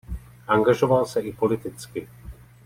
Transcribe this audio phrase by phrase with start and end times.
[0.47, 2.07] Angažoval se i politicky.